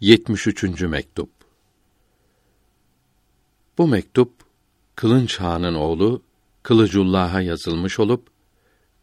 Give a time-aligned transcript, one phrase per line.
[0.00, 0.82] 73.
[0.82, 1.30] mektup.
[3.78, 4.32] Bu mektup
[4.96, 6.22] Kılınç Han'ın oğlu
[6.62, 8.28] Kılıcullah'a yazılmış olup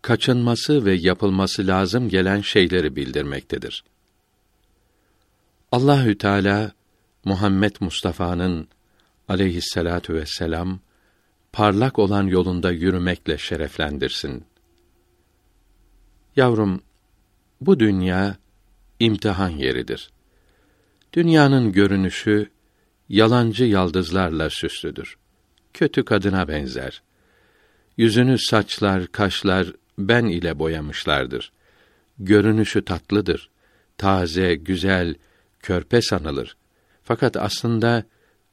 [0.01, 3.83] kaçınması ve yapılması lazım gelen şeyleri bildirmektedir.
[5.71, 6.71] Allahü Teala
[7.25, 8.67] Muhammed Mustafa'nın
[9.27, 10.79] aleyhissalatu vesselam
[11.53, 14.43] parlak olan yolunda yürümekle şereflendirsin.
[16.35, 16.81] Yavrum,
[17.61, 18.37] bu dünya
[18.99, 20.11] imtihan yeridir.
[21.13, 22.49] Dünyanın görünüşü
[23.09, 25.17] yalancı yaldızlarla süslüdür.
[25.73, 27.01] Kötü kadına benzer.
[27.97, 29.67] Yüzünü saçlar, kaşlar
[29.97, 31.51] ben ile boyamışlardır.
[32.19, 33.49] Görünüşü tatlıdır.
[33.97, 35.15] Taze, güzel,
[35.59, 36.57] körpe sanılır.
[37.03, 38.03] Fakat aslında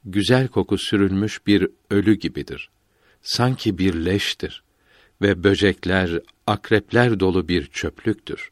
[0.05, 2.69] güzel koku sürülmüş bir ölü gibidir.
[3.21, 4.63] Sanki bir leştir
[5.21, 8.51] ve böcekler, akrepler dolu bir çöplüktür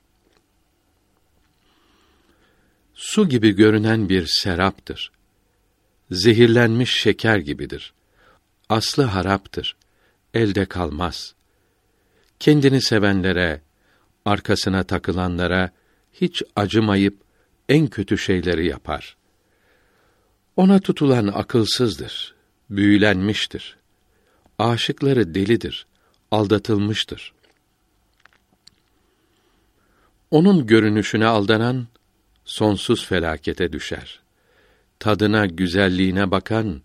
[2.93, 5.11] su gibi görünen bir seraptır.
[6.11, 7.93] Zehirlenmiş şeker gibidir.
[8.69, 9.75] Aslı haraptır.
[10.33, 11.35] Elde kalmaz.
[12.39, 13.61] Kendini sevenlere,
[14.25, 15.71] arkasına takılanlara
[16.13, 17.17] hiç acımayıp
[17.69, 19.17] en kötü şeyleri yapar.
[20.55, 22.35] Ona tutulan akılsızdır,
[22.69, 23.77] büyülenmiştir.
[24.59, 25.85] Aşıkları delidir,
[26.31, 27.33] aldatılmıştır.
[30.31, 31.87] Onun görünüşüne aldanan
[32.45, 34.19] sonsuz felakete düşer.
[34.99, 36.81] Tadına, güzelliğine bakan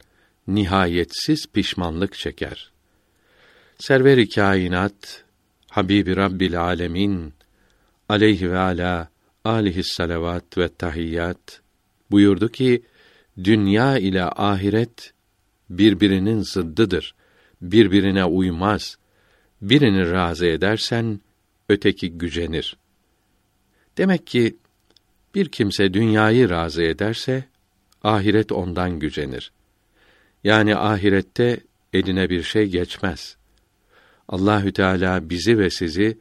[0.48, 2.72] nihayetsiz pişmanlık çeker.
[3.78, 5.24] Server-i kainat
[5.70, 7.34] Habibi Rabbil Alemin
[8.08, 9.08] aleyhi ve ala
[9.44, 11.60] alihi salavat ve tahiyyat
[12.10, 12.82] buyurdu ki
[13.44, 15.12] dünya ile ahiret
[15.70, 17.14] birbirinin zıddıdır.
[17.62, 18.98] Birbirine uymaz.
[19.62, 21.20] Birini razı edersen
[21.68, 22.76] öteki gücenir.
[23.98, 24.56] Demek ki
[25.34, 27.44] bir kimse dünyayı razı ederse
[28.02, 29.52] ahiret ondan gücenir.
[30.44, 31.60] Yani ahirette
[31.92, 33.36] eline bir şey geçmez.
[34.28, 36.18] Allahü Teala bizi ve sizi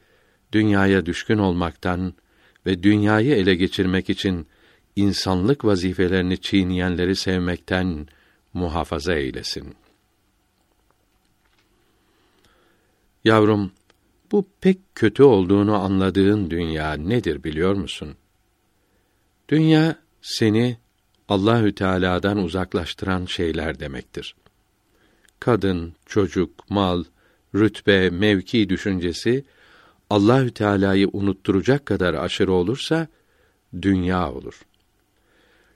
[0.51, 2.13] dünyaya düşkün olmaktan
[2.65, 4.47] ve dünyayı ele geçirmek için
[4.95, 8.07] insanlık vazifelerini çiğneyenleri sevmekten
[8.53, 9.75] muhafaza eylesin.
[13.23, 13.71] Yavrum,
[14.31, 18.15] bu pek kötü olduğunu anladığın dünya nedir biliyor musun?'
[19.49, 20.77] Dünya seni
[21.29, 24.35] Allahü Teala'dan uzaklaştıran şeyler demektir.
[25.39, 27.03] Kadın, çocuk, mal,
[27.55, 29.45] rütbe, mevki düşüncesi
[30.09, 33.07] Allahü Teala'yı unutturacak kadar aşırı olursa
[33.81, 34.61] dünya olur.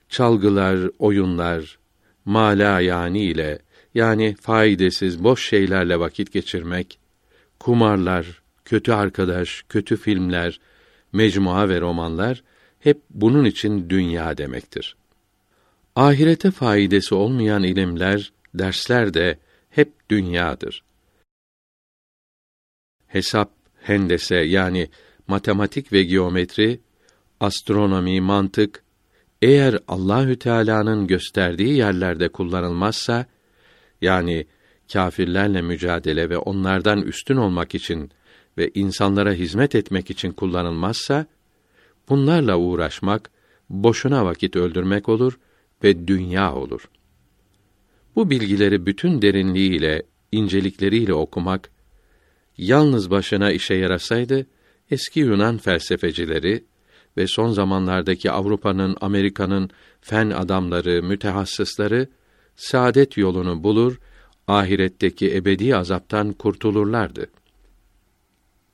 [0.08, 1.78] Çalgılar, oyunlar,
[2.24, 3.58] mala yani ile
[3.94, 6.98] yani faydasız boş şeylerle vakit geçirmek,
[7.60, 10.60] kumarlar, kötü arkadaş, kötü filmler,
[11.12, 12.42] mecmua ve romanlar
[12.82, 14.96] hep bunun için dünya demektir.
[15.96, 19.38] Ahirete faydası olmayan ilimler, dersler de
[19.70, 20.84] hep dünyadır.
[23.06, 23.50] Hesap,
[23.80, 24.88] hendese yani
[25.28, 26.80] matematik ve geometri,
[27.40, 28.82] astronomi, mantık
[29.42, 33.26] eğer Allahü Teala'nın gösterdiği yerlerde kullanılmazsa
[34.00, 34.46] yani
[34.92, 38.10] kâfirlerle mücadele ve onlardan üstün olmak için
[38.58, 41.26] ve insanlara hizmet etmek için kullanılmazsa
[42.08, 43.30] Bunlarla uğraşmak
[43.70, 45.38] boşuna vakit öldürmek olur
[45.84, 46.88] ve dünya olur.
[48.16, 50.02] Bu bilgileri bütün derinliğiyle,
[50.32, 51.70] incelikleriyle okumak
[52.58, 54.46] yalnız başına işe yarasaydı
[54.90, 56.64] eski Yunan felsefecileri
[57.16, 59.70] ve son zamanlardaki Avrupa'nın, Amerika'nın
[60.00, 62.08] fen adamları, mütehassısları
[62.56, 64.00] saadet yolunu bulur,
[64.48, 67.26] ahiretteki ebedi azaptan kurtulurlardı.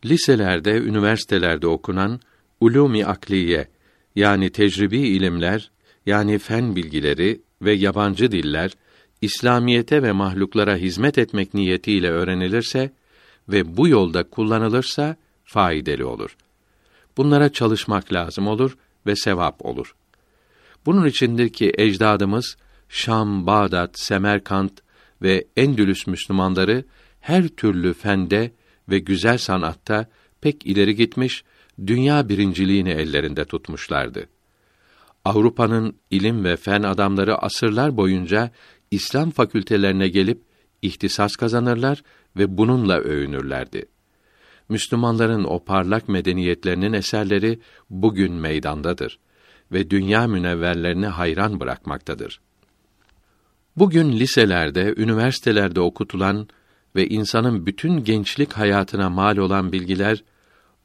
[0.04, 2.20] Liselerde, üniversitelerde okunan
[2.60, 3.68] ulûm-i akliye
[4.16, 5.70] yani tecrübi ilimler
[6.06, 8.72] yani fen bilgileri ve yabancı diller
[9.20, 12.90] İslamiyete ve mahluklara hizmet etmek niyetiyle öğrenilirse
[13.48, 16.36] ve bu yolda kullanılırsa faydalı olur.
[17.16, 18.76] Bunlara çalışmak lazım olur
[19.06, 19.94] ve sevap olur.
[20.86, 22.56] Bunun içindir ki ecdadımız
[22.88, 24.72] Şam, Bağdat, Semerkant
[25.22, 26.84] ve Endülüs Müslümanları
[27.20, 28.50] her türlü fende
[28.88, 30.06] ve güzel sanatta
[30.40, 31.44] pek ileri gitmiş
[31.86, 34.28] dünya birinciliğini ellerinde tutmuşlardı.
[35.24, 38.50] Avrupa'nın ilim ve fen adamları asırlar boyunca
[38.90, 40.42] İslam fakültelerine gelip
[40.82, 42.02] ihtisas kazanırlar
[42.36, 43.86] ve bununla övünürlerdi.
[44.68, 47.60] Müslümanların o parlak medeniyetlerinin eserleri
[47.90, 49.18] bugün meydandadır
[49.72, 52.40] ve dünya münevverlerini hayran bırakmaktadır.
[53.76, 56.48] Bugün liselerde, üniversitelerde okutulan
[56.96, 60.24] ve insanın bütün gençlik hayatına mal olan bilgiler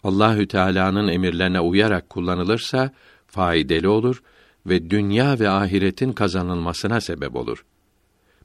[0.04, 2.92] Allahü Teala'nın emirlerine uyarak kullanılırsa
[3.28, 4.24] faydalı olur
[4.66, 7.66] ve dünya ve ahiretin kazanılmasına sebep olur.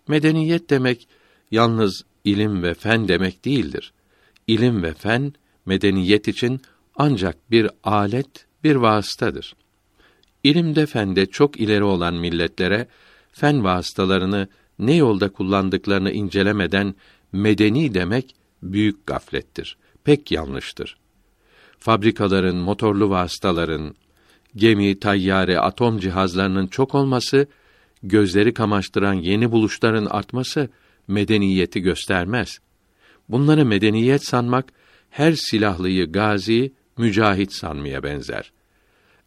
[0.09, 1.09] Medeniyet demek
[1.51, 3.93] yalnız ilim ve fen demek değildir.
[4.47, 5.33] İlim ve fen
[5.67, 6.61] medeniyet için
[6.97, 9.55] ancak bir alet, bir vasıtadır.
[10.45, 12.89] İlimde fende çok ileri olan milletlere
[13.33, 16.95] fen vasıtalarını ne yolda kullandıklarını incelemeden
[17.33, 19.77] medeni demek büyük gaflettir.
[20.05, 20.97] Pek yanlıştır.
[21.79, 23.95] Fabrikaların, motorlu vasıtaların,
[24.57, 27.47] gemi, tayyare, atom cihazlarının çok olması,
[28.03, 30.69] gözleri kamaştıran yeni buluşların artması
[31.09, 32.59] medeniyeti göstermez.
[33.29, 34.73] Bunları medeniyet sanmak
[35.11, 38.53] her silahlıyı gazi, mücahit sanmaya benzer.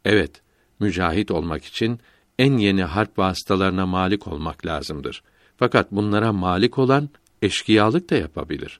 [0.06, 0.42] Evet,
[0.80, 2.00] mücahit olmak için
[2.40, 5.24] en yeni harp vasıtalarına malik olmak lazımdır.
[5.58, 7.10] Fakat bunlara malik olan
[7.42, 8.80] eşkıyalık da yapabilir.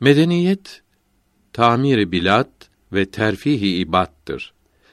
[0.00, 0.82] Medeniyet
[1.52, 2.50] tamiri bilat
[2.92, 4.52] ve terfihi ibattır.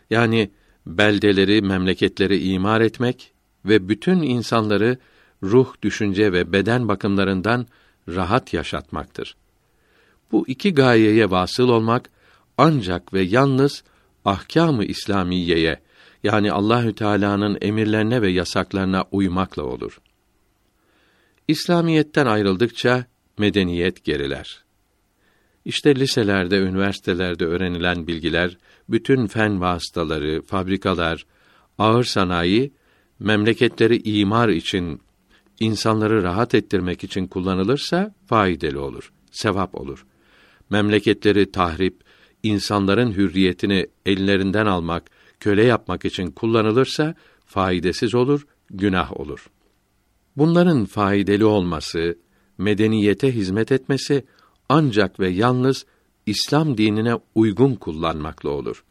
[0.10, 0.52] Yani
[0.86, 3.34] beldeleri, memleketleri imar etmek
[3.66, 4.98] ve bütün insanları
[5.44, 7.68] ruh, düşünce ve beden bakımlarından
[8.10, 9.36] rahat yaşatmaktır.
[10.32, 12.10] Bu iki gayeye vasıl olmak
[12.58, 13.84] ancak ve yalnız
[14.26, 15.80] ahkâm-ı İslamiyeye
[16.24, 20.02] yani Allahü Teala'nın emirlerine ve yasaklarına uymakla olur.
[21.48, 23.06] İslamiyetten ayrıldıkça
[23.38, 24.63] medeniyet geriler.
[25.66, 28.58] İşte liselerde, üniversitelerde öğrenilen bilgiler,
[28.90, 31.26] bütün fen vasıtaları, fabrikalar,
[31.78, 32.74] ağır sanayi
[33.20, 35.02] memleketleri imar için,
[35.60, 40.06] insanları rahat ettirmek için kullanılırsa faydalı olur, sevap olur.
[40.70, 42.02] Memleketleri tahrip,
[42.44, 49.50] insanların hürriyetini ellerinden almak, köle yapmak için kullanılırsa faydasız olur, günah olur.
[50.38, 52.18] Bunların faydalı olması,
[52.58, 54.26] medeniyete hizmet etmesi
[54.74, 55.86] ancak ve yalnız
[56.26, 58.84] İslam dinine uygun kullanmakla olur.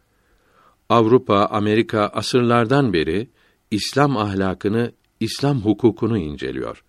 [0.88, 3.28] Avrupa, Amerika asırlardan beri
[3.70, 6.84] İslam ahlakını, İslam hukukunu inceliyor.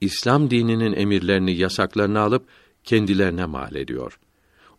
[0.00, 2.46] İslam dininin emirlerini, yasaklarını alıp
[2.84, 4.18] kendilerine mal ediyor.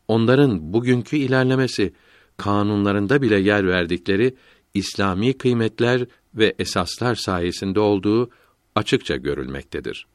[0.08, 1.94] Onların bugünkü ilerlemesi
[2.38, 4.36] kanunlarında bile yer verdikleri
[4.74, 6.06] İslami kıymetler
[6.36, 8.30] ve esaslar sayesinde olduğu
[8.76, 10.08] açıkça görülmektedir.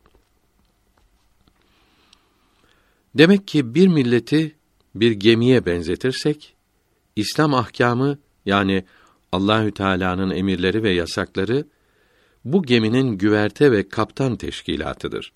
[3.18, 4.56] Demek ki bir milleti
[4.94, 6.56] bir gemiye benzetirsek
[7.16, 8.84] İslam ahkamı yani
[9.32, 11.64] Allahü Teala'nın emirleri ve yasakları
[12.44, 15.32] bu geminin güverte ve kaptan teşkilatıdır.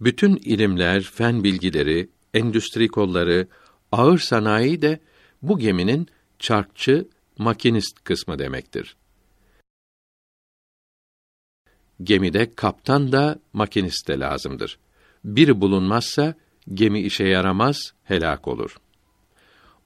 [0.00, 3.48] Bütün ilimler, fen bilgileri, endüstri kolları,
[3.92, 5.00] ağır sanayi de
[5.42, 6.08] bu geminin
[6.38, 7.08] çarkçı,
[7.38, 8.96] makinist kısmı demektir.
[12.02, 14.78] Gemide kaptan da makinist de lazımdır.
[15.24, 16.34] Biri bulunmazsa
[16.74, 18.76] gemi işe yaramaz, helak olur.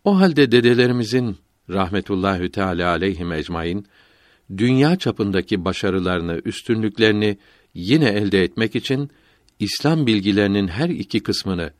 [0.04, 1.36] O halde dedelerimizin
[1.70, 3.86] rahmetullahü teala aleyhim ecmaîn
[4.56, 7.38] dünya çapındaki başarılarını, üstünlüklerini
[7.74, 9.10] yine elde etmek için
[9.58, 11.72] İslam bilgilerinin her iki kısmını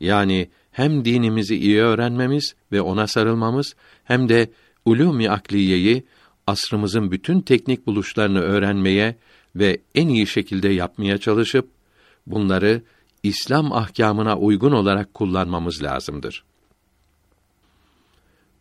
[0.00, 3.74] yani hem dinimizi iyi öğrenmemiz ve ona sarılmamız
[4.04, 4.50] hem de
[4.84, 6.04] ulûm-i akliyeyi
[6.46, 9.16] asrımızın bütün teknik buluşlarını öğrenmeye
[9.56, 11.68] ve en iyi şekilde yapmaya çalışıp
[12.26, 12.82] bunları
[13.24, 16.44] İslam ahkamına uygun olarak kullanmamız lazımdır.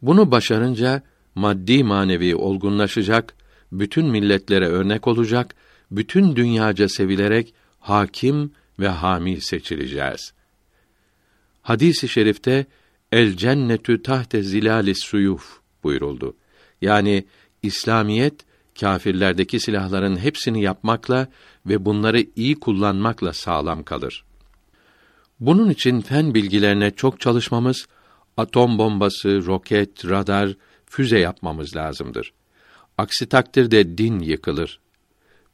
[0.02, 1.02] Bunu başarınca
[1.36, 3.36] maddi manevi olgunlaşacak,
[3.72, 5.56] bütün milletlere örnek olacak,
[5.92, 10.34] bütün dünyaca sevilerek hakim ve hami seçileceğiz.
[11.62, 12.66] Hadisi i şerifte
[13.12, 16.36] el cennetü tahte zilalis suyuf buyuruldu.
[16.82, 17.26] Yani
[17.64, 18.46] İslamiyet
[18.80, 21.28] kâfirlerdeki silahların hepsini yapmakla
[21.66, 24.26] ve bunları iyi kullanmakla sağlam kalır.
[25.46, 27.88] Bunun için fen bilgilerine çok çalışmamız,
[28.38, 32.34] atom bombası, roket, radar, füze yapmamız lazımdır.
[32.98, 34.80] Aksi takdirde din yıkılır.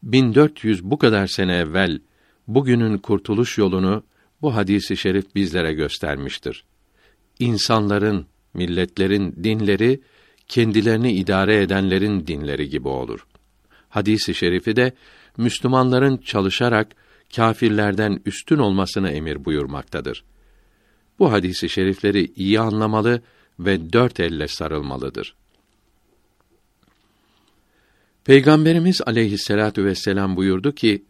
[0.04, 2.00] 1400 bu kadar sene evvel
[2.48, 4.04] bugünün kurtuluş yolunu
[4.42, 6.64] bu hadisi şerif bizlere göstermiştir.
[7.40, 10.02] İnsanların, milletlerin dinleri
[10.48, 13.28] kendilerini idare edenlerin dinleri gibi olur.
[13.90, 14.94] Hadisi şerifi de
[15.38, 16.96] Müslümanların çalışarak
[17.36, 20.24] kâfirlerden üstün olmasını emir buyurmaktadır.
[21.20, 23.22] Bu hadisi şerifleri iyi anlamalı
[23.60, 25.36] ve dört elle sarılmalıdır.
[28.24, 31.06] Peygamberimiz aleyhisselatu vesselam buyurdu ki,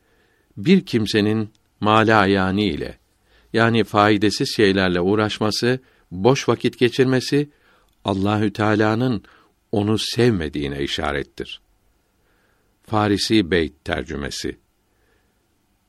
[0.57, 1.49] bir kimsenin
[1.79, 2.97] mala ayani ile
[3.53, 5.79] yani faydasız şeylerle uğraşması,
[6.11, 7.49] boş vakit geçirmesi
[8.05, 9.23] Allahü Teala'nın
[9.71, 11.61] onu sevmediğine işarettir.
[12.83, 14.57] Farisi Beyt tercümesi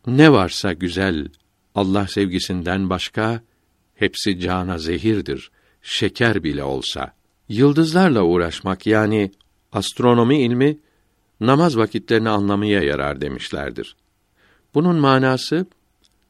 [0.06, 1.28] ne varsa güzel
[1.74, 3.42] Allah sevgisinden başka
[3.94, 5.50] hepsi cana zehirdir.
[5.82, 7.12] Şeker bile olsa.
[7.48, 9.30] Yıldızlarla uğraşmak yani
[9.72, 10.78] astronomi ilmi
[11.40, 13.96] namaz vakitlerini anlamaya yarar demişlerdir.
[14.74, 15.66] Bunun manası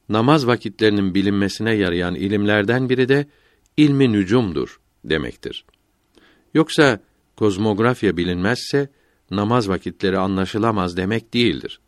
[0.09, 3.27] namaz vakitlerinin bilinmesine yarayan ilimlerden biri de
[3.77, 5.65] ilmi nücumdur demektir.
[6.55, 7.01] Yoksa
[7.37, 8.89] kozmografya bilinmezse
[9.31, 11.81] namaz vakitleri anlaşılamaz demek değildir.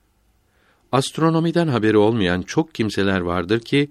[0.92, 3.90] Astronomiden haberi olmayan çok kimseler vardır ki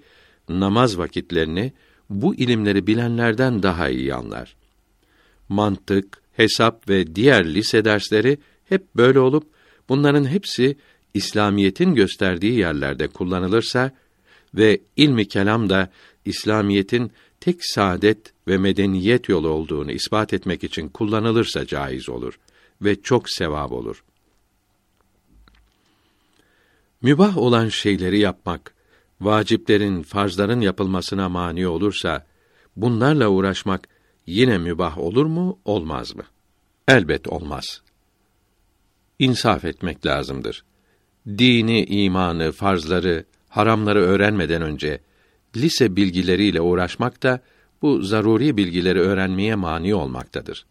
[0.49, 1.73] namaz vakitlerini
[2.09, 4.55] bu ilimleri bilenlerden daha iyi anlar.
[5.49, 8.37] Mantık, hesap ve diğer lise dersleri
[8.69, 9.43] hep böyle olup
[9.89, 10.77] bunların hepsi
[11.13, 13.91] İslamiyetin gösterdiği yerlerde kullanılırsa
[14.55, 15.89] ve ilmi kelam da
[16.25, 22.39] İslamiyetin tek saadet ve medeniyet yolu olduğunu ispat etmek için kullanılırsa caiz olur
[22.81, 24.03] ve çok sevap olur.
[27.01, 28.73] Mübah olan şeyleri yapmak,
[29.21, 32.25] vaciplerin, farzların yapılmasına mani olursa,
[32.75, 33.87] bunlarla uğraşmak
[34.27, 36.23] yine mübah olur mu, olmaz mı?
[36.87, 37.81] Elbet olmaz.
[39.19, 40.63] İnsaf etmek lazımdır.
[41.27, 44.99] Dini, imanı, farzları, haramları öğrenmeden önce
[45.55, 47.39] lise bilgileriyle uğraşmak da
[47.81, 50.65] bu zaruri bilgileri öğrenmeye mani olmaktadır.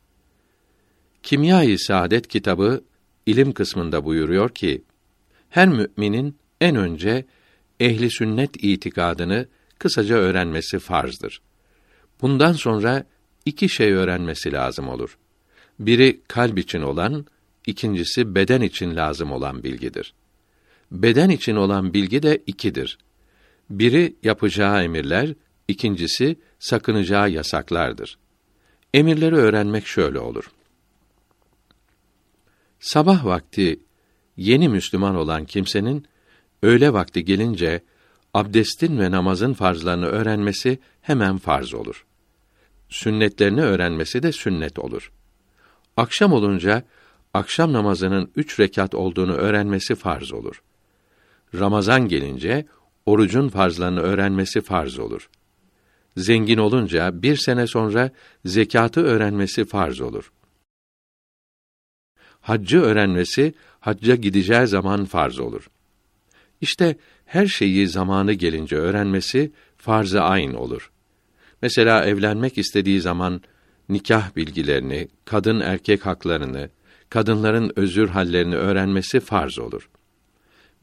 [1.23, 2.85] Kimya-i Saadet kitabı
[3.27, 4.83] ilim kısmında buyuruyor ki
[5.51, 7.25] her müminin en önce
[7.81, 9.47] ehli sünnet itikadını
[9.79, 11.43] kısaca öğrenmesi farzdır.
[12.23, 13.05] Bundan sonra
[13.47, 15.19] iki şey öğrenmesi lazım olur.
[15.79, 17.27] Biri kalp için olan,
[17.67, 20.15] ikincisi beden için lazım olan bilgidir.
[20.91, 22.99] Beden için olan bilgi de ikidir.
[23.71, 25.35] Biri yapacağı emirler,
[25.69, 28.19] ikincisi sakınacağı yasaklardır.
[28.95, 30.51] Emirleri öğrenmek şöyle olur.
[32.81, 33.81] Sabah vakti
[34.41, 36.07] yeni Müslüman olan kimsenin
[36.63, 37.81] öğle vakti gelince
[38.35, 42.07] abdestin ve namazın farzlarını öğrenmesi hemen farz olur.
[42.89, 45.13] Sünnetlerini öğrenmesi de sünnet olur.
[45.97, 46.83] Akşam olunca
[47.35, 50.63] akşam namazının üç rekat olduğunu öğrenmesi farz olur.
[51.55, 52.67] Ramazan gelince
[53.07, 55.31] orucun farzlarını öğrenmesi farz olur.
[56.17, 58.11] Zengin olunca bir sene sonra
[58.45, 60.33] zekatı öğrenmesi farz olur.
[62.41, 65.71] Haccı öğrenmesi hacca gideceği zaman farz olur.
[66.61, 66.97] İşte
[67.27, 70.91] her şeyi zamanı gelince öğrenmesi farz-ı ayn olur.
[71.63, 73.43] Mesela evlenmek istediği zaman
[73.89, 76.71] nikah bilgilerini, kadın erkek haklarını,
[77.11, 79.91] kadınların özür hallerini öğrenmesi farz olur.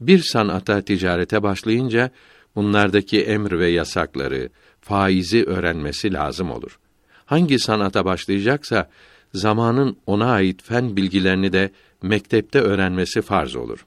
[0.00, 2.10] Bir sanata ticarete başlayınca
[2.56, 4.48] bunlardaki emr ve yasakları,
[4.80, 6.78] faizi öğrenmesi lazım olur.
[7.26, 8.90] Hangi sanata başlayacaksa
[9.34, 11.70] zamanın ona ait fen bilgilerini de
[12.02, 13.86] mektepte öğrenmesi farz olur.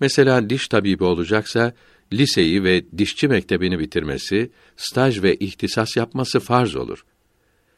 [0.00, 1.72] Mesela diş tabibi olacaksa
[2.12, 7.04] liseyi ve dişçi mektebini bitirmesi, staj ve ihtisas yapması farz olur.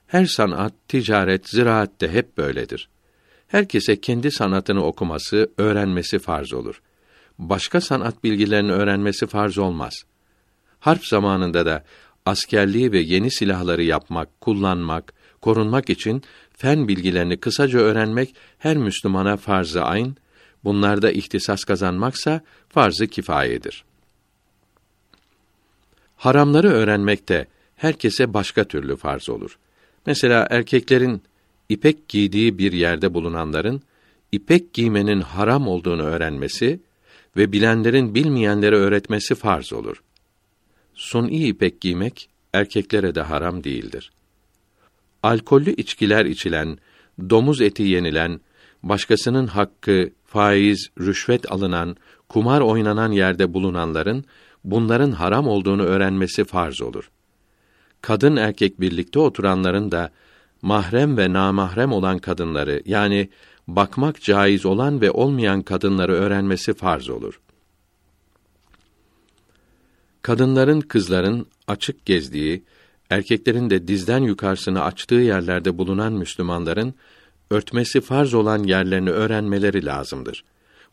[0.07, 2.89] Her sanat, ticaret, ziraatte hep böyledir.
[3.49, 6.83] Herkese kendi sanatını okuması, öğrenmesi farz olur.
[7.39, 9.95] Başka sanat bilgilerini öğrenmesi farz olmaz.
[10.81, 11.85] Harp zamanında da
[12.27, 16.23] askerliği ve yeni silahları yapmak, kullanmak, korunmak için
[16.57, 20.17] fen bilgilerini kısaca öğrenmek her Müslümana farz-ı ayn,
[20.65, 23.85] bunlarda ihtisas kazanmaksa farz-ı kifayedir.
[26.17, 29.59] Haramları öğrenmek de herkese başka türlü farz olur.
[30.07, 31.23] Mesela erkeklerin
[31.69, 33.83] ipek giydiği bir yerde bulunanların
[34.33, 36.81] ipek giymenin haram olduğunu öğrenmesi
[37.37, 40.03] ve bilenlerin bilmeyenlere öğretmesi farz olur.
[40.95, 44.13] Suni ipek giymek erkeklere de haram değildir.
[45.23, 46.79] Alkollü içkiler içilen,
[47.31, 48.41] domuz eti yenilen,
[48.83, 51.97] başkasının hakkı, faiz, rüşvet alınan,
[52.29, 54.25] kumar oynanan yerde bulunanların
[54.65, 57.11] bunların haram olduğunu öğrenmesi farz olur.
[58.01, 60.11] Kadın erkek birlikte oturanların da
[60.63, 63.29] mahrem ve namahrem olan kadınları yani
[63.69, 67.41] bakmak caiz olan ve olmayan kadınları öğrenmesi farz olur.
[70.23, 72.63] Kadınların, kızların açık gezdiği,
[73.13, 76.95] erkeklerin de dizden yukarısını açtığı yerlerde bulunan Müslümanların
[77.51, 80.45] örtmesi farz olan yerlerini öğrenmeleri lazımdır.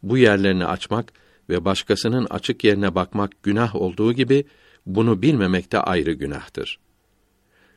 [0.03, 1.13] Bu yerlerini açmak
[1.49, 4.45] ve başkasının açık yerine bakmak günah olduğu gibi
[4.85, 6.79] bunu bilmemek de ayrı günahtır.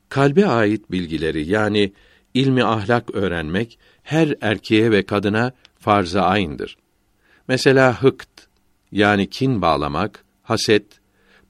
[0.08, 1.92] Kalbe ait bilgileri yani
[2.34, 6.76] ilmi ahlak öğrenmek her erkeğe ve kadına farz-ı ayn'dır.
[7.48, 8.46] Mesela hıkt
[8.92, 11.01] yani kin bağlamak, haset,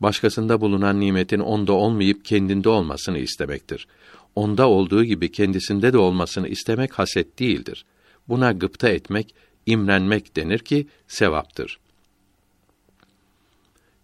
[0.02, 3.86] başkasında bulunan nimetin onda olmayıp kendinde olmasını istemektir.
[4.34, 7.84] Onda olduğu gibi kendisinde de olmasını istemek haset değildir.
[8.28, 9.34] Buna gıpta etmek,
[9.66, 11.78] imrenmek denir ki sevaptır.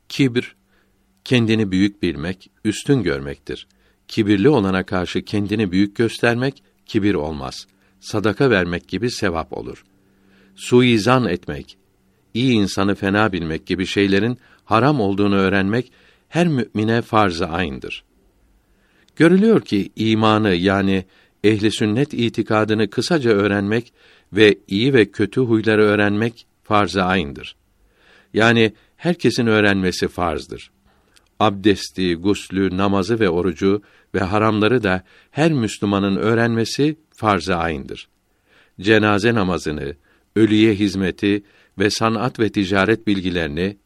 [0.08, 0.56] Kibir
[1.24, 3.66] kendini büyük bilmek, üstün görmektir.
[4.08, 7.66] kibirli olana karşı kendini büyük göstermek kibir olmaz.
[8.00, 9.84] Sadaka vermek gibi sevap olur.
[10.56, 11.78] Suizan etmek,
[12.34, 14.38] iyi insanı fena bilmek gibi şeylerin
[14.68, 15.92] haram olduğunu öğrenmek
[16.28, 18.04] her mümine farz-ı ayn'dır.
[19.16, 21.04] Görülüyor ki imanı yani
[21.44, 23.92] ehli sünnet itikadını kısaca öğrenmek
[24.32, 27.56] ve iyi ve kötü huyları öğrenmek farz-ı ayn'dır.
[28.34, 30.70] Yani herkesin öğrenmesi farzdır.
[31.40, 33.82] Abdesti, guslü, namazı ve orucu
[34.14, 38.08] ve haramları da her Müslümanın öğrenmesi farz-ı ayn'dır.
[38.80, 39.94] Cenaze namazını,
[40.36, 41.42] ölüye hizmeti
[41.78, 43.76] ve sanat ve ticaret bilgilerini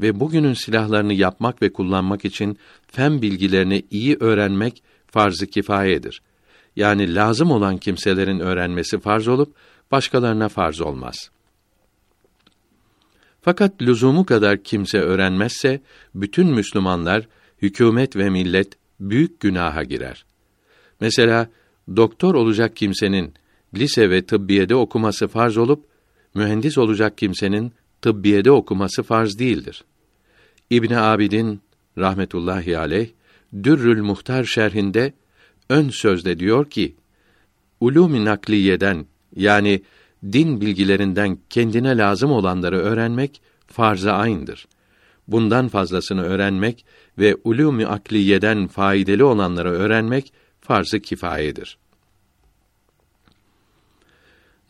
[0.00, 6.22] ve bugünün silahlarını yapmak ve kullanmak için fen bilgilerini iyi öğrenmek farz-ı kifayedir.
[6.76, 9.54] Yani lazım olan kimselerin öğrenmesi farz olup
[9.90, 11.30] başkalarına farz olmaz.
[13.42, 15.80] Fakat lüzumu kadar kimse öğrenmezse
[16.14, 17.28] bütün Müslümanlar,
[17.62, 20.24] hükümet ve millet büyük günaha girer.
[21.00, 21.48] Mesela
[21.96, 23.34] doktor olacak kimsenin
[23.74, 25.86] lise ve tıbbiyede okuması farz olup
[26.34, 27.72] mühendis olacak kimsenin
[28.04, 29.84] tıbbiyede okuması farz değildir.
[30.70, 31.60] İbn Abidin
[31.98, 33.08] rahmetullahi aleyh
[33.62, 35.12] Dürrül Muhtar şerhinde
[35.68, 36.96] ön sözde diyor ki:
[37.80, 39.06] Ulûm-i nakliyeden
[39.36, 39.82] yani
[40.32, 44.68] din bilgilerinden kendine lazım olanları öğrenmek farz-ı ayn'dır.
[45.28, 46.84] Bundan fazlasını öğrenmek
[47.18, 51.78] ve ulûm-i akliyeden faydalı olanları öğrenmek farz-ı kifayedir.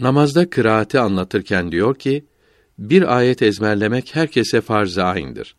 [0.00, 2.24] Namazda kıraati anlatırken diyor ki,
[2.78, 5.56] bir ayet ezberlemek herkese farz-ı ayn'dir.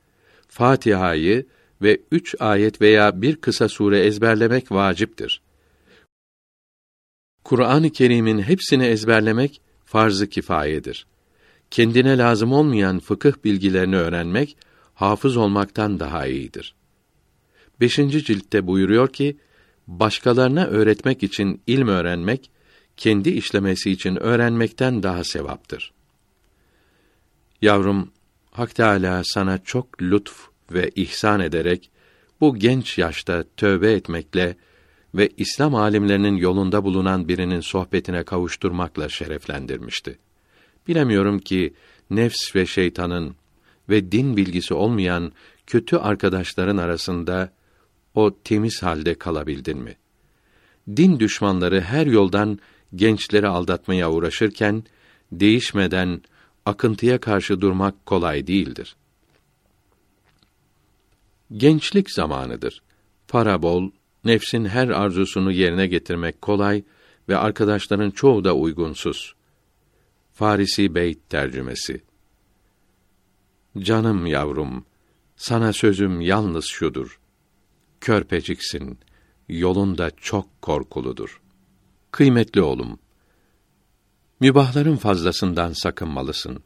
[0.48, 1.46] Fatiha'yı
[1.82, 5.42] ve üç ayet veya bir kısa sure ezberlemek vaciptir.
[7.44, 11.06] Kur'an-ı Kerim'in hepsini ezberlemek farz-ı kifayedir.
[11.72, 14.58] Kendine lazım olmayan fıkıh bilgilerini öğrenmek
[14.94, 16.76] hafız olmaktan daha iyidir.
[17.82, 19.38] Beşinci ciltte buyuruyor ki,
[19.88, 22.52] başkalarına öğretmek için ilm öğrenmek,
[22.98, 25.94] kendi işlemesi için öğrenmekten daha sevaptır.
[27.66, 28.12] Yavrum,
[28.51, 30.34] Hak Teâlâ sana çok lütf
[30.72, 31.92] ve ihsan ederek,
[32.42, 34.58] bu genç yaşta tövbe etmekle
[35.16, 40.20] ve İslam alimlerinin yolunda bulunan birinin sohbetine kavuşturmakla şereflendirmişti.
[40.88, 41.74] Bilemiyorum ki
[42.10, 43.36] nefs ve şeytanın
[43.90, 45.32] ve din bilgisi olmayan
[45.68, 47.54] kötü arkadaşların arasında
[48.16, 49.96] o temiz halde kalabildin mi?
[50.98, 52.60] Din düşmanları her yoldan
[52.96, 54.84] gençleri aldatmaya uğraşırken
[55.32, 56.22] değişmeden
[56.66, 58.96] akıntıya karşı durmak kolay değildir.
[61.58, 62.84] Gençlik zamanıdır.
[63.28, 63.92] Para bol,
[64.25, 66.84] nefsin her arzusunu yerine getirmek kolay
[67.30, 69.36] ve arkadaşların çoğu da uygunsuz.
[70.34, 72.01] Farisi Beyt tercümesi
[73.80, 74.86] Canım yavrum,
[75.36, 77.20] sana sözüm yalnız şudur.
[78.01, 79.00] Körpeciksin,
[79.50, 81.42] yolun da çok korkuludur.
[82.12, 83.00] Kıymetli oğlum,
[84.40, 86.64] mübahların fazlasından sakınmalısın.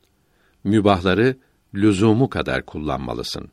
[0.64, 1.38] Mübahları
[1.74, 3.50] lüzumu kadar kullanmalısın.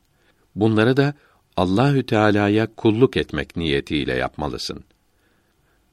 [0.55, 1.15] Bunları da
[1.57, 4.85] Allahü Teala'ya kulluk etmek niyetiyle yapmalısın.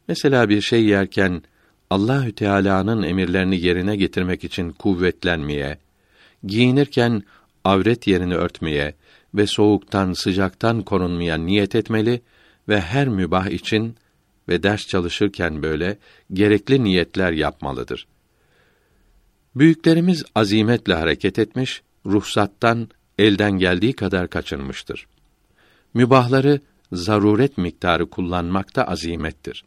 [0.07, 1.43] Mesela bir şey yerken
[1.89, 5.77] Allahü Teala'nın emirlerini yerine getirmek için kuvvetlenmeye,
[6.43, 7.23] giyinirken
[7.63, 8.95] avret yerini örtmeye
[9.35, 12.21] ve soğuktan, sıcaktan korunmaya niyet etmeli
[12.69, 13.95] ve her mübah için
[14.49, 15.97] ve ders çalışırken böyle
[16.33, 18.07] gerekli niyetler yapmalıdır.
[19.55, 25.07] Büyüklerimiz azimetle hareket etmiş, ruhsattan elden geldiği kadar kaçınmıştır.
[25.93, 26.59] Mübahları
[26.91, 29.65] zaruret miktarı kullanmakta azimettir.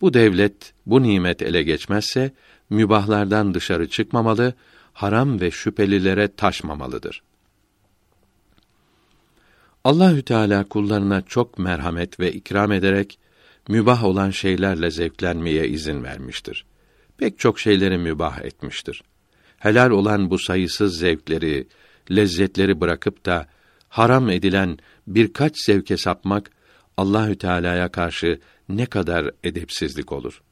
[0.00, 2.32] Bu devlet bu nimet ele geçmezse
[2.70, 4.54] mübahlardan dışarı çıkmamalı,
[4.92, 7.22] haram ve şüphelilere taşmamalıdır.
[9.84, 13.18] Allahü Teala kullarına çok merhamet ve ikram ederek
[13.68, 16.64] mübah olan şeylerle zevklenmeye izin vermiştir.
[17.18, 19.02] Pek çok şeyleri mübah etmiştir.
[19.58, 21.68] Helal olan bu sayısız zevkleri,
[22.10, 23.46] lezzetleri bırakıp da
[23.88, 26.50] haram edilen birkaç zevke sapmak
[26.96, 30.42] Allahü Teala'ya karşı ne kadar edepsizlik olur.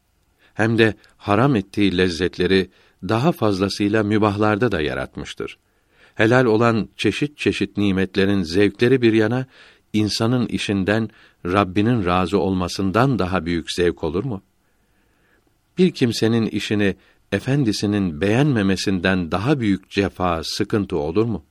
[0.55, 2.71] Hem de haram ettiği lezzetleri
[3.09, 5.59] daha fazlasıyla mübahlarda da yaratmıştır.
[6.15, 9.47] Helal olan çeşit çeşit nimetlerin zevkleri bir yana,
[9.93, 11.11] insanın işinden
[11.47, 14.43] Rabbinin razı olmasından daha büyük zevk olur mu?
[15.79, 16.97] Bir kimsenin işini
[17.33, 21.45] efendisinin beğenmemesinden daha büyük cefa, sıkıntı olur mu?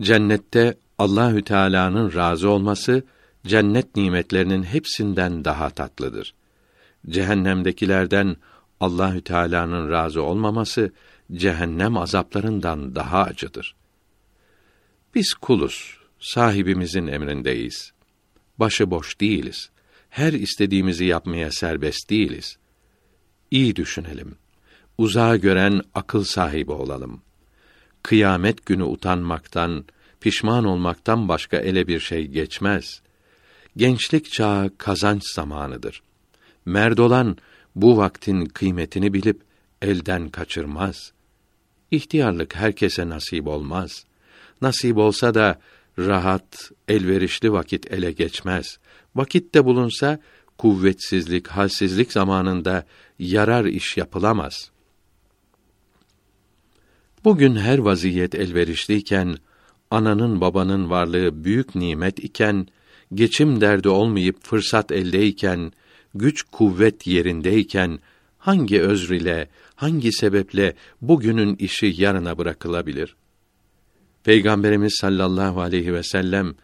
[0.00, 3.02] Cennette Allahü Teala'nın razı olması
[3.46, 6.34] cennet nimetlerinin hepsinden daha tatlıdır.
[7.08, 8.36] Cehennemdekilerden
[8.80, 10.92] Allahü Teala'nın razı olmaması
[11.32, 13.76] cehennem azaplarından daha acıdır.
[15.14, 17.92] Biz kuluz sahibimizin emrindeyiz.
[18.58, 19.70] Başı boş değiliz.
[20.10, 22.58] Her istediğimizi yapmaya serbest değiliz.
[23.50, 24.34] İyi düşünelim.
[24.98, 27.22] Uzağa gören akıl sahibi olalım.
[28.02, 29.84] Kıyamet günü utanmaktan,
[30.20, 33.02] pişman olmaktan başka ele bir şey geçmez.
[33.76, 36.02] Gençlik çağı kazanç zamanıdır.
[36.66, 37.36] Merd olan
[37.74, 39.40] bu vaktin kıymetini bilip
[39.82, 41.12] elden kaçırmaz.
[41.90, 44.04] İhtiyarlık herkese nasip olmaz.
[44.62, 45.60] Nasip olsa da
[45.98, 48.78] rahat, elverişli vakit ele geçmez.
[49.16, 50.18] Vakit de bulunsa
[50.58, 52.86] kuvvetsizlik, halsizlik zamanında
[53.18, 54.70] yarar iş yapılamaz.
[57.24, 59.36] Bugün her vaziyet elverişliyken,
[59.90, 62.66] ananın babanın varlığı büyük nimet iken,
[63.14, 65.72] geçim derdi olmayıp fırsat eldeyken,
[66.14, 67.98] güç kuvvet yerindeyken,
[68.38, 73.16] hangi özr ile, hangi sebeple bugünün işi yarına bırakılabilir?
[74.24, 76.54] Peygamberimiz sallallahu aleyhi ve sellem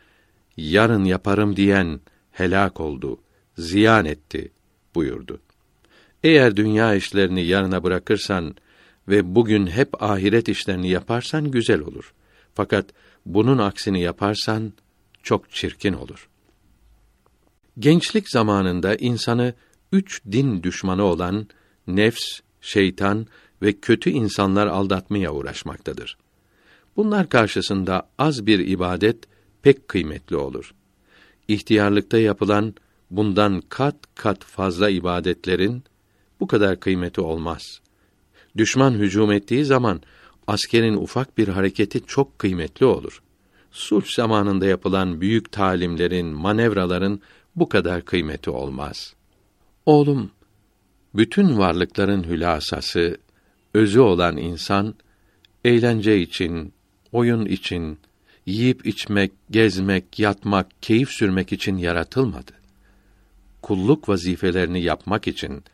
[0.56, 2.00] yarın yaparım diyen
[2.34, 3.20] helak oldu,
[3.58, 4.52] ziyan etti
[4.94, 5.40] buyurdu.
[6.22, 8.54] Eğer dünya işlerini yarına bırakırsan
[9.08, 12.14] ve bugün hep ahiret işlerini yaparsan güzel olur.
[12.54, 12.86] Fakat
[13.26, 14.72] bunun aksini yaparsan
[15.22, 16.28] çok çirkin olur.
[17.78, 19.54] Gençlik zamanında insanı
[19.92, 21.48] üç din düşmanı olan
[21.86, 23.26] nefs, şeytan
[23.62, 26.16] ve kötü insanlar aldatmaya uğraşmaktadır.
[26.96, 29.24] Bunlar karşısında az bir ibadet
[29.62, 30.74] pek kıymetli olur.
[31.48, 32.74] İhtiyarlıkta yapılan
[33.10, 35.84] bundan kat kat fazla ibadetlerin
[36.40, 37.80] bu kadar kıymeti olmaz.
[38.56, 40.02] Düşman hücum ettiği zaman
[40.46, 43.22] askerin ufak bir hareketi çok kıymetli olur.
[43.70, 47.20] Sulh zamanında yapılan büyük talimlerin, manevraların
[47.56, 49.14] bu kadar kıymeti olmaz.
[49.86, 50.30] Oğlum,
[51.14, 53.16] bütün varlıkların hülasası,
[53.74, 54.94] özü olan insan,
[55.64, 56.72] eğlence için,
[57.12, 57.98] oyun için,
[58.46, 62.52] yiyip içmek, gezmek, yatmak, keyif sürmek için yaratılmadı.
[63.62, 65.64] Kulluk vazifelerini yapmak için,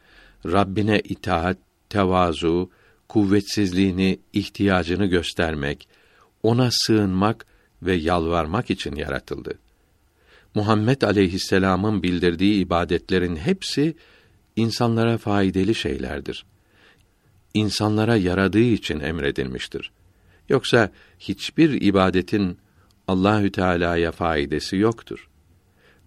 [0.46, 2.70] Rabbine itaat, tevazu,
[3.08, 5.88] kuvvetsizliğini, ihtiyacını göstermek,
[6.42, 7.46] ona sığınmak
[7.82, 9.58] ve yalvarmak için yaratıldı.
[10.54, 13.94] Muhammed aleyhisselam'ın bildirdiği ibadetlerin hepsi
[14.56, 16.44] insanlara faydalı şeylerdir.
[17.54, 19.92] İnsanlara yaradığı için emredilmiştir.
[20.50, 22.58] Yoksa hiçbir ibadetin
[23.08, 25.28] Allahü Teala'ya faydası yoktur.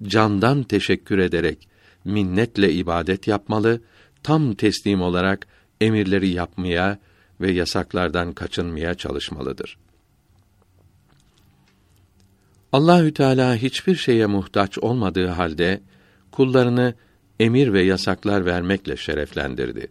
[0.03, 1.67] Candan teşekkür ederek
[2.05, 3.81] minnetle ibadet yapmalı,
[4.23, 5.47] tam teslim olarak
[5.81, 6.99] emirleri yapmaya
[7.41, 9.77] ve yasaklardan kaçınmaya çalışmalıdır.
[12.71, 15.81] Allahü Teala hiçbir şeye muhtaç olmadığı halde
[16.31, 16.93] kullarını
[17.39, 19.87] emir ve yasaklar vermekle şereflendirdi.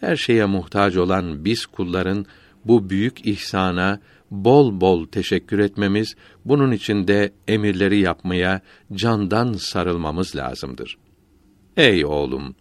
[0.00, 2.26] Her şeye muhtaç olan biz kulların
[2.68, 4.00] bu büyük ihsana
[4.30, 8.60] bol bol teşekkür etmemiz, bunun için de emirleri yapmaya
[8.92, 10.98] candan sarılmamız lazımdır.
[11.76, 12.54] Ey oğlum,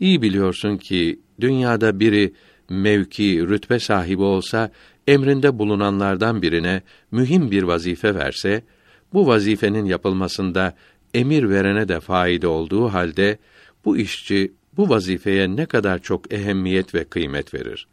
[0.00, 2.32] iyi biliyorsun ki dünyada biri
[2.70, 4.70] mevki, rütbe sahibi olsa,
[5.06, 8.64] emrinde bulunanlardan birine mühim bir vazife verse,
[9.12, 10.74] bu vazifenin yapılmasında
[11.14, 13.38] emir verene de faide olduğu halde
[13.84, 17.86] bu işçi bu vazifeye ne kadar çok ehemmiyet ve kıymet verir.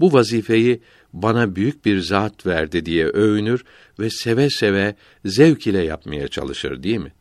[0.00, 0.80] Bu vazifeyi
[1.12, 3.64] bana büyük bir zat verdi diye övünür
[3.98, 7.12] ve seve seve zevk ile yapmaya çalışır değil mi?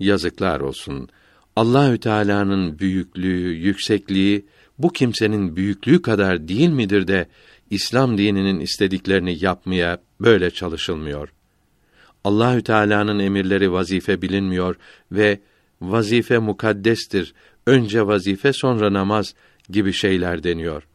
[0.00, 1.08] Yazıklar olsun.
[1.56, 4.46] Allahü Teala'nın büyüklüğü, yüksekliği
[4.78, 7.28] bu kimsenin büyüklüğü kadar değil midir de
[7.70, 11.32] İslam dininin istediklerini yapmaya böyle çalışılmıyor.
[12.24, 14.76] Allahü Teala'nın emirleri vazife bilinmiyor
[15.12, 15.40] ve
[15.80, 17.34] vazife mukaddestir.
[17.66, 19.34] Önce vazife sonra namaz
[19.70, 20.86] gibi şeyler deniyor.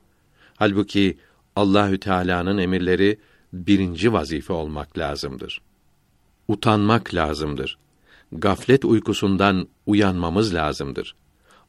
[0.60, 1.18] Halbuki
[1.56, 3.20] Allahü Teala'nın emirleri
[3.54, 5.62] birinci vazife olmak lazımdır.
[6.48, 7.78] Utanmak lazımdır.
[8.32, 11.16] Gaflet uykusundan uyanmamız lazımdır.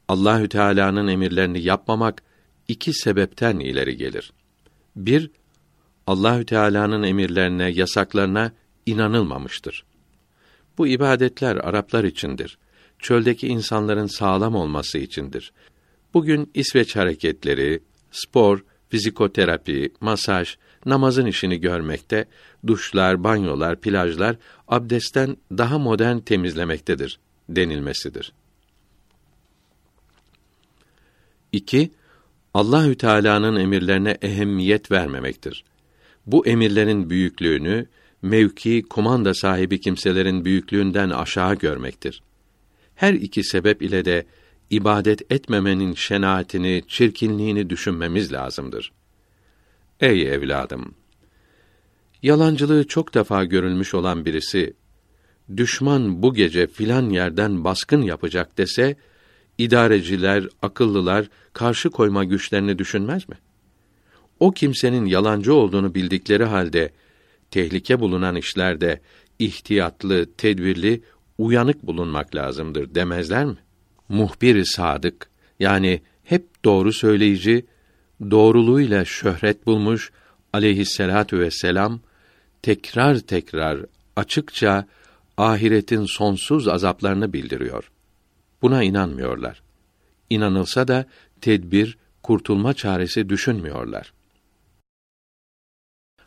[0.07, 2.23] Allahü Teala'nın emirlerini yapmamak
[2.67, 4.33] iki sebepten ileri gelir.
[4.95, 5.31] Bir,
[6.07, 8.51] Allahü Teala'nın emirlerine, yasaklarına
[8.85, 9.85] inanılmamıştır.
[10.77, 12.57] Bu ibadetler Araplar içindir.
[12.99, 15.53] Çöldeki insanların sağlam olması içindir.
[16.13, 22.25] Bugün İsveç hareketleri, spor, fizikoterapi, masaj, namazın işini görmekte,
[22.67, 24.35] duşlar, banyolar, plajlar
[24.67, 28.33] abdestten daha modern temizlemektedir denilmesidir.
[31.51, 31.91] 2.
[32.53, 35.63] Allahü Teala'nın emirlerine ehemmiyet vermemektir.
[36.25, 37.87] Bu emirlerin büyüklüğünü
[38.21, 42.21] mevki, kumanda sahibi kimselerin büyüklüğünden aşağı görmektir.
[42.95, 44.25] Her iki sebep ile de
[44.71, 48.91] ibadet etmemenin şenaatini, çirkinliğini düşünmemiz lazımdır.
[49.99, 50.95] Ey evladım!
[52.23, 54.73] Yalancılığı çok defa görülmüş olan birisi
[55.57, 58.95] düşman bu gece filan yerden baskın yapacak dese
[59.57, 63.35] idareciler, akıllılar karşı koyma güçlerini düşünmez mi?
[64.39, 66.91] O kimsenin yalancı olduğunu bildikleri halde
[67.51, 69.01] tehlike bulunan işlerde
[69.39, 71.01] ihtiyatlı, tedbirli,
[71.37, 73.57] uyanık bulunmak lazımdır demezler mi?
[74.11, 77.65] Muhbir sadık yani hep doğru söyleyici,
[78.31, 80.11] doğruluğuyla şöhret bulmuş
[80.53, 81.99] aleyhisselatu vesselam
[82.61, 84.87] tekrar tekrar açıkça
[85.37, 87.91] ahiretin sonsuz azaplarını bildiriyor.
[88.61, 89.61] Buna inanmıyorlar.
[90.29, 91.05] İnanılsa da
[91.41, 94.13] tedbir, kurtulma çaresi düşünmüyorlar.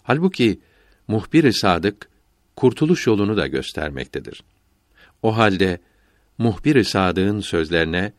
[0.03, 0.61] Halbuki
[1.09, 2.09] muhbir-i sadık
[2.57, 4.45] kurtuluş yolunu da göstermektedir.
[5.23, 5.81] O halde
[6.39, 8.13] muhbir-i sadıkın sözlerine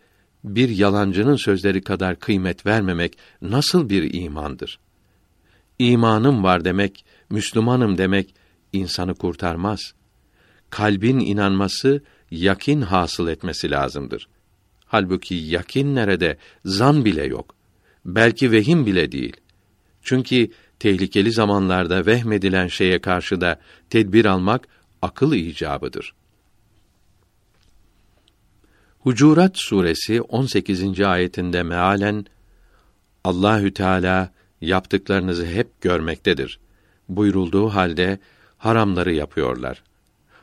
[0.44, 4.80] bir yalancının sözleri kadar kıymet vermemek nasıl bir imandır?
[5.80, 8.36] İmanım var demek, Müslümanım demek
[8.74, 9.94] insanı kurtarmaz.
[10.70, 12.02] Kalbin inanması,
[12.32, 14.28] yakin hasıl etmesi lazımdır.
[14.86, 16.38] Halbuki yakin nerede?
[16.66, 17.56] Zan bile yok.
[18.06, 19.38] Belki vehim bile değil.
[20.02, 24.68] Çünkü tehlikeli zamanlarda vehmedilen şeye karşı da tedbir almak
[25.02, 26.14] akıl icabıdır.
[29.06, 31.02] Hucurat suresi 18.
[31.02, 32.26] ayetinde mealen
[33.24, 36.60] Allahü Teala yaptıklarınızı hep görmektedir.
[37.10, 38.20] Buyurulduğu halde
[38.58, 39.84] haramları yapıyorlar.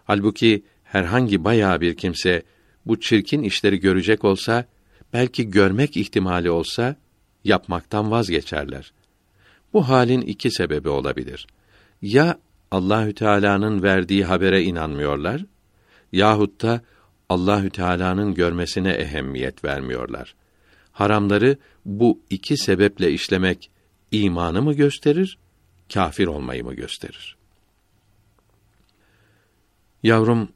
[0.04, 2.42] Halbuki herhangi bayağı bir kimse
[2.86, 4.64] bu çirkin işleri görecek olsa,
[5.12, 6.96] belki görmek ihtimali olsa
[7.44, 8.92] yapmaktan vazgeçerler.
[9.72, 11.46] Bu halin iki sebebi olabilir.
[12.02, 12.38] Ya
[12.70, 15.44] Allahü Teala'nın verdiği habere inanmıyorlar
[16.12, 16.80] yahut da
[17.32, 20.34] Allahü Teala'nın görmesine ehemmiyet vermiyorlar.
[20.92, 23.70] Haramları bu iki sebeple işlemek
[24.10, 25.38] imanı mı gösterir,
[25.94, 27.36] kafir olmayı mı gösterir?
[30.02, 30.48] Yavrum,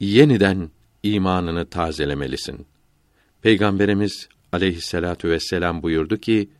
[0.00, 0.70] yeniden
[1.02, 2.66] imanını tazelemelisin.
[3.42, 6.50] Peygamberimiz aleyhisselatu vesselam buyurdu ki,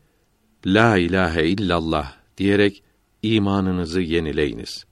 [0.66, 2.82] La ilahe illallah diyerek
[3.22, 4.84] imanınızı yenileyiniz.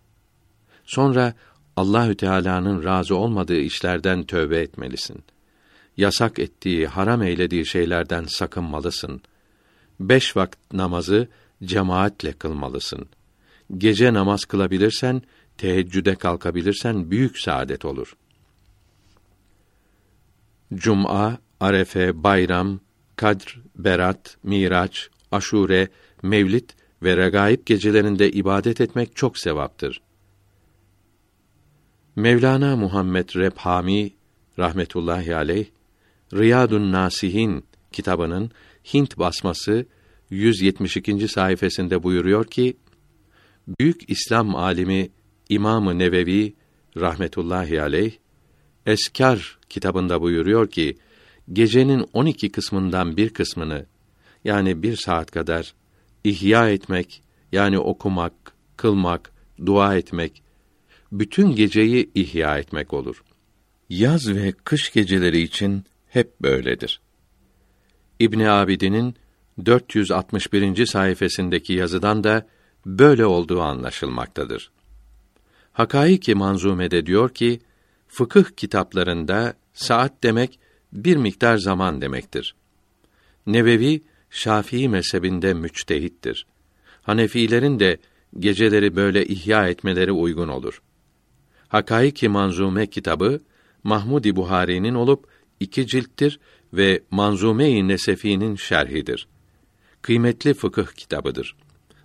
[0.85, 1.35] Sonra
[1.77, 5.25] Allahü Teala'nın razı olmadığı işlerden tövbe etmelisin.
[5.97, 9.21] Yasak ettiği, haram eylediği şeylerden sakınmalısın.
[10.01, 11.29] Beş vakit namazı
[11.65, 13.09] cemaatle kılmalısın.
[13.77, 15.23] Gece namaz kılabilirsen,
[15.59, 18.17] teheccüde kalkabilirsen büyük saadet olur.
[20.75, 22.81] Cuma, Arefe, Bayram,
[23.17, 25.89] Kadr, Berat, Miraç, Aşure,
[26.23, 26.71] Mevlid
[27.03, 30.01] ve regaib gecelerinde ibadet etmek çok sevaptır.
[32.17, 34.13] Mevlana Muhammed Rebhami
[34.59, 35.67] rahmetullahi aleyh
[36.35, 38.51] Riyadun Nasihin kitabının
[38.95, 39.87] Hint basması
[40.31, 41.29] 172.
[41.29, 42.77] sayfasında buyuruyor ki
[43.81, 45.09] büyük İslam alimi
[45.49, 46.55] İmamı Nevevi
[46.97, 48.13] rahmetullahi aleyh
[48.87, 50.99] Eskar kitabında buyuruyor ki
[51.53, 53.87] gecenin 12 kısmından bir kısmını
[54.45, 55.75] yani bir saat kadar
[56.25, 58.33] ihya etmek yani okumak,
[58.77, 59.33] kılmak,
[59.67, 60.46] dua etmek
[61.13, 63.23] bütün geceyi ihya etmek olur.
[63.89, 67.01] Yaz ve kış geceleri için hep böyledir.
[68.21, 69.15] İbn Abidin'in
[69.65, 70.87] 461.
[70.87, 72.47] sayfasındaki yazıdan da
[72.87, 74.71] böyle olduğu anlaşılmaktadır.
[75.73, 77.61] Hakaiki Manzume'de diyor ki,
[78.09, 80.59] fıkıh kitaplarında saat demek
[80.93, 82.55] bir miktar zaman demektir.
[83.47, 86.47] Nevevi Şafii mezhebinde müçtehittir.
[87.03, 87.99] Hanefilerin de
[88.39, 90.83] geceleri böyle ihya etmeleri uygun olur.
[91.69, 93.41] Hakaiki Manzume kitabı
[93.85, 95.27] Mahmudi Buhari'nin olup
[95.61, 96.41] iki cilttir
[96.73, 99.29] ve Manzume-i Nesefi'nin şerhidir.
[100.03, 101.57] Kıymetli fıkıh kitabıdır.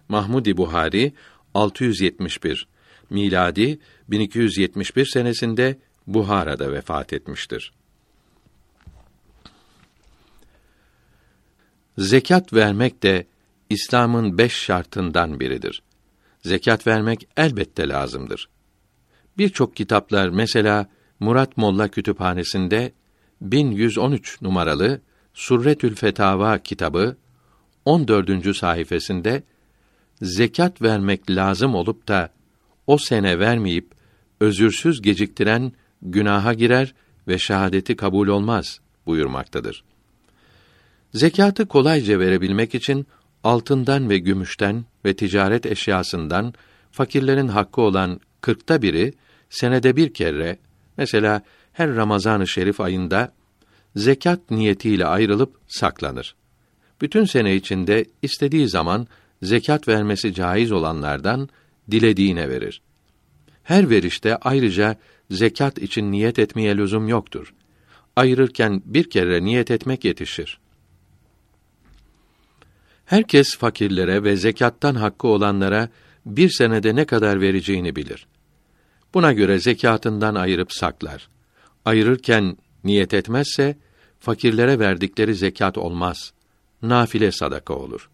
[0.09, 1.13] Mahmudi Buhari
[1.53, 2.67] 671
[3.09, 7.73] miladi 1271 senesinde Buhara'da vefat etmiştir.
[11.97, 13.25] Zekat vermek de
[13.69, 15.83] İslam'ın beş şartından biridir.
[16.41, 18.49] Zekat vermek elbette lazımdır.
[19.37, 20.87] Birçok kitaplar mesela
[21.19, 22.91] Murat Molla Kütüphanesi'nde
[23.41, 25.01] 1113 numaralı
[25.33, 27.17] Surretül Fetava kitabı
[27.85, 28.55] 14.
[28.55, 29.41] sayfasında
[30.21, 32.29] zekat vermek lazım olup da
[32.87, 33.91] o sene vermeyip
[34.39, 36.93] özürsüz geciktiren günaha girer
[37.27, 39.83] ve şahadeti kabul olmaz buyurmaktadır.
[41.13, 43.07] Zekatı kolayca verebilmek için
[43.43, 46.53] altından ve gümüşten ve ticaret eşyasından
[46.91, 49.13] fakirlerin hakkı olan kırkta biri
[49.49, 50.57] senede bir kere
[50.97, 51.41] mesela
[51.73, 53.33] her Ramazan-ı Şerif ayında
[53.95, 56.35] zekat niyetiyle ayrılıp saklanır.
[57.01, 59.07] Bütün sene içinde istediği zaman
[59.43, 61.49] zekat vermesi caiz olanlardan
[61.91, 62.81] dilediğine verir.
[63.63, 64.95] Her verişte ayrıca
[65.31, 67.53] zekat için niyet etmeye lüzum yoktur.
[68.15, 70.59] Ayırırken bir kere niyet etmek yetişir.
[73.05, 75.89] Herkes fakirlere ve zekattan hakkı olanlara
[76.25, 78.27] bir senede ne kadar vereceğini bilir.
[79.13, 81.29] Buna göre zekatından ayırıp saklar.
[81.85, 83.77] Ayırırken niyet etmezse
[84.19, 86.33] fakirlere verdikleri zekat olmaz.
[86.81, 88.09] Nafile sadaka olur.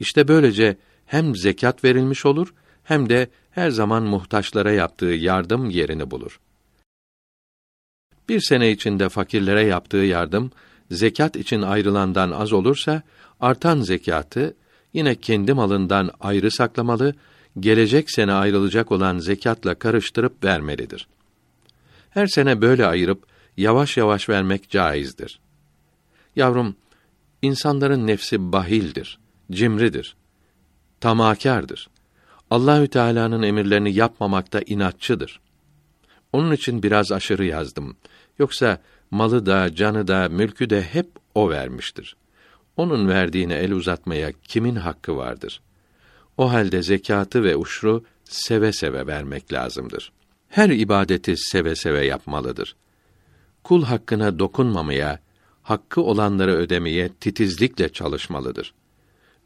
[0.00, 6.40] İşte böylece hem zekat verilmiş olur hem de her zaman muhtaçlara yaptığı yardım yerini bulur.
[8.28, 10.50] Bir sene içinde fakirlere yaptığı yardım
[10.90, 13.02] zekat için ayrılandan az olursa
[13.40, 14.56] artan zekatı
[14.92, 17.14] yine kendi malından ayrı saklamalı,
[17.60, 21.08] gelecek sene ayrılacak olan zekatla karıştırıp vermelidir.
[22.10, 25.40] Her sene böyle ayırıp yavaş yavaş vermek caizdir.
[26.36, 26.76] Yavrum,
[27.42, 29.18] insanların nefsi bahildir,
[29.50, 30.16] cimridir,
[31.00, 31.88] tamahkârdır.
[32.50, 35.40] Allahü Teala'nın emirlerini yapmamakta inatçıdır.
[36.32, 37.96] Onun için biraz aşırı yazdım.
[38.38, 42.16] Yoksa malı da, canı da, mülkü de hep o vermiştir.
[42.78, 45.60] Onun verdiğine el uzatmaya kimin hakkı vardır?
[46.36, 50.12] O halde zekatı ve uşru seve seve vermek lazımdır.
[50.48, 52.76] Her ibadeti seve seve yapmalıdır.
[53.64, 55.18] Kul hakkına dokunmamaya,
[55.62, 58.74] hakkı olanları ödemeye titizlikle çalışmalıdır.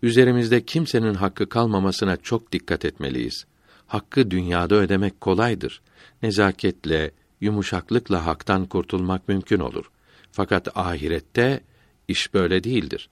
[0.02, 3.46] Üzerimizde kimsenin hakkı kalmamasına çok dikkat etmeliyiz.
[3.86, 5.82] Hakkı dünyada ödemek kolaydır.
[6.22, 9.90] Nezaketle, yumuşaklıkla haktan kurtulmak mümkün olur.
[10.32, 11.60] Fakat ahirette
[12.08, 13.08] iş böyle değildir.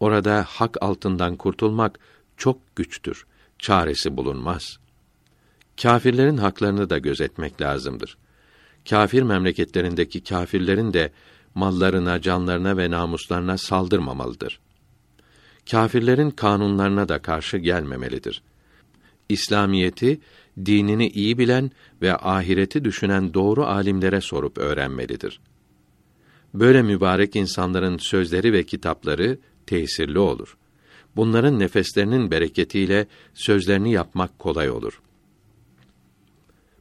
[0.00, 1.98] Orada hak altından kurtulmak
[2.36, 3.26] çok güçtür.
[3.58, 4.78] Çaresi bulunmaz.
[5.82, 8.18] Kâfirlerin haklarını da gözetmek lazımdır.
[8.90, 11.12] Kâfir memleketlerindeki kâfirlerin de
[11.54, 14.60] mallarına, canlarına ve namuslarına saldırmamalıdır.
[15.70, 18.42] Kâfirlerin kanunlarına da karşı gelmemelidir.
[19.28, 20.20] İslamiyeti
[20.66, 21.70] dinini iyi bilen
[22.02, 25.40] ve ahireti düşünen doğru alimlere sorup öğrenmelidir.
[26.54, 30.56] Böyle mübarek insanların sözleri ve kitapları tesirli olur.
[31.16, 35.00] Bunların nefeslerinin bereketiyle sözlerini yapmak kolay olur.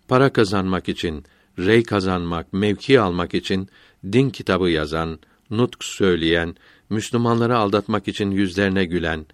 [0.08, 1.24] Para kazanmak için,
[1.60, 3.70] rey kazanmak, mevki almak için
[4.04, 5.20] din kitabı yazan,
[5.50, 6.56] nutk söyleyen,
[6.90, 9.26] Müslümanları aldatmak için yüzlerine gülen,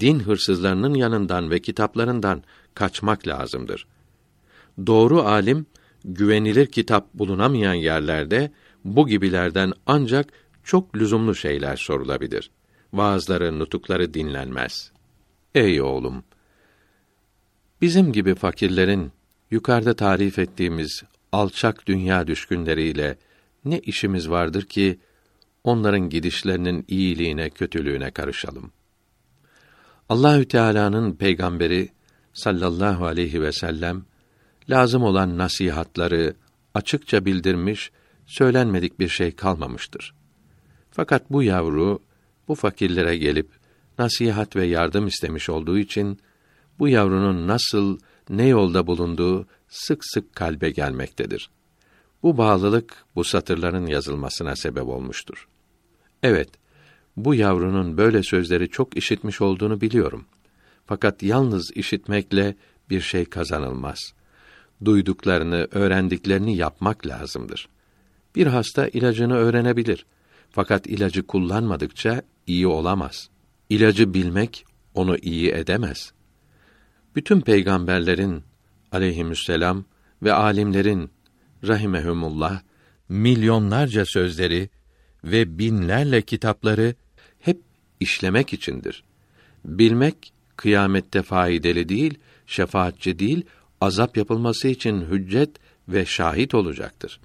[0.00, 2.42] din hırsızlarının yanından ve kitaplarından
[2.74, 3.86] kaçmak lazımdır.
[4.86, 5.66] Doğru alim,
[6.04, 8.52] güvenilir kitap bulunamayan yerlerde
[8.84, 10.26] bu gibilerden ancak
[10.64, 12.50] çok lüzumlu şeyler sorulabilir.
[12.92, 14.92] Vaazları, nutukları dinlenmez.
[15.54, 16.24] Ey oğlum!
[17.80, 19.12] Bizim gibi fakirlerin
[19.50, 23.18] yukarıda tarif ettiğimiz alçak dünya düşkünleriyle
[23.64, 24.98] ne işimiz vardır ki
[25.64, 28.72] onların gidişlerinin iyiliğine, kötülüğüne karışalım.
[30.08, 31.88] Allahü Teala'nın peygamberi
[32.32, 34.02] sallallahu aleyhi ve sellem
[34.70, 36.34] lazım olan nasihatları
[36.74, 37.90] açıkça bildirmiş,
[38.26, 40.14] söylenmedik bir şey kalmamıştır.
[40.90, 42.02] Fakat bu yavru
[42.50, 43.50] bu fakirlere gelip
[43.98, 46.18] nasihat ve yardım istemiş olduğu için
[46.78, 51.50] bu yavrunun nasıl ne yolda bulunduğu sık sık kalbe gelmektedir.
[52.22, 55.48] Bu bağlılık bu satırların yazılmasına sebep olmuştur.
[56.22, 56.48] Evet,
[57.16, 60.24] bu yavrunun böyle sözleri çok işitmiş olduğunu biliyorum.
[60.86, 62.56] Fakat yalnız işitmekle
[62.90, 63.98] bir şey kazanılmaz.
[64.84, 67.68] Duyduklarını, öğrendiklerini yapmak lazımdır.
[68.36, 70.06] Bir hasta ilacını öğrenebilir.
[70.50, 73.30] Fakat ilacı kullanmadıkça iyi olamaz.
[73.68, 76.12] İlacı bilmek onu iyi edemez.
[77.16, 78.42] Bütün peygamberlerin
[78.92, 79.84] aleyhisselam
[80.22, 81.10] ve alimlerin
[81.66, 82.60] rahimehumullah
[83.08, 84.68] milyonlarca sözleri
[85.24, 86.94] ve binlerle kitapları
[87.38, 87.60] hep
[88.00, 89.04] işlemek içindir.
[89.64, 93.44] Bilmek kıyamette faydalı değil, şefaatçi değil,
[93.80, 95.50] azap yapılması için hüccet
[95.88, 97.20] ve şahit olacaktır.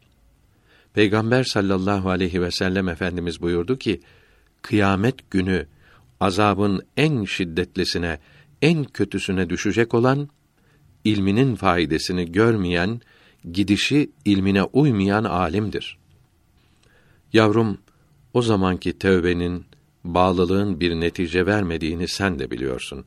[0.96, 4.02] Peygamber sallallahu aleyhi ve sellem efendimiz buyurdu ki:
[4.62, 5.68] Kıyamet günü
[6.20, 8.20] azabın en şiddetlisine,
[8.62, 10.30] en kötüsüne düşecek olan
[11.04, 13.02] ilminin faydasını görmeyen,
[13.52, 15.98] gidişi ilmine uymayan alimdir.
[17.34, 17.78] Yavrum,
[18.34, 19.66] o zamanki tövbenin,
[20.04, 23.06] bağlılığın bir netice vermediğini sen de biliyorsun.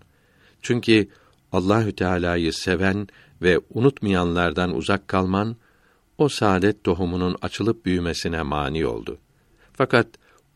[0.62, 1.08] Çünkü
[1.52, 3.08] Allahü Teala'yı seven
[3.42, 5.56] ve unutmayanlardan uzak kalman
[6.18, 9.18] o saadet tohumunun açılıp büyümesine mani oldu.
[9.72, 10.06] Fakat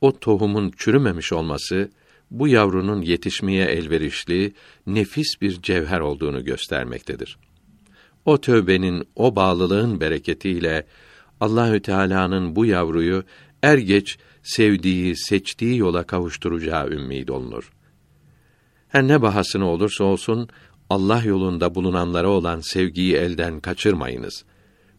[0.01, 1.91] o tohumun çürümemiş olması
[2.31, 4.53] bu yavrunun yetişmeye elverişli,
[4.87, 7.39] nefis bir cevher olduğunu göstermektedir.
[8.25, 10.87] O tövbenin, o bağlılığın bereketiyle
[11.41, 13.25] Allahü Teala'nın bu yavruyu
[13.63, 17.73] er geç sevdiği, seçtiği yola kavuşturacağı ümmid olunur.
[18.89, 20.49] Her ne bahasına olursa olsun
[20.91, 24.45] Allah yolunda bulunanlara olan sevgiyi elden kaçırmayınız.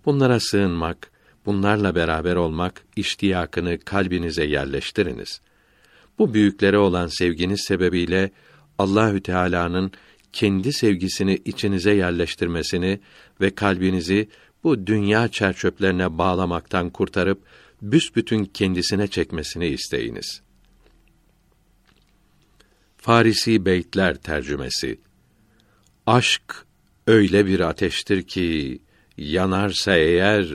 [0.05, 1.11] Bunlara sığınmak,
[1.45, 5.41] bunlarla beraber olmak iştiyakını kalbinize yerleştiriniz.
[6.19, 8.31] Bu büyüklere olan sevginiz sebebiyle
[8.77, 9.91] Allahü Teala'nın
[10.33, 12.99] kendi sevgisini içinize yerleştirmesini
[13.41, 14.29] ve kalbinizi
[14.63, 17.43] bu dünya çerçöplerine bağlamaktan kurtarıp
[17.81, 20.41] büsbütün kendisine çekmesini isteyiniz.
[22.97, 24.99] Farisi Beytler tercümesi
[26.05, 26.65] Aşk
[27.07, 28.79] öyle bir ateştir ki
[29.17, 30.47] yanarsa eğer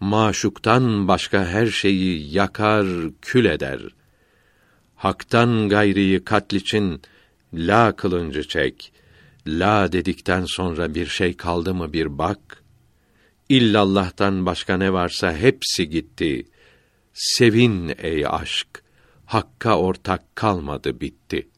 [0.00, 2.86] maşuktan başka her şeyi yakar,
[3.22, 3.80] kül eder.
[4.96, 7.02] Hak'tan gayriyi katl için
[7.54, 8.92] la kılıncı çek.
[9.46, 12.64] La dedikten sonra bir şey kaldı mı bir bak.
[13.48, 16.46] İllallah'tan başka ne varsa hepsi gitti.
[17.12, 18.68] Sevin ey aşk.
[19.26, 21.53] Hakka ortak kalmadı bitti.''